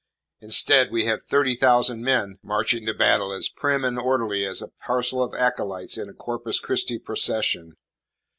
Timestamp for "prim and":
3.49-3.99